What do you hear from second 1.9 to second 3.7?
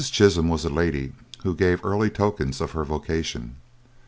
tokens of her vocation.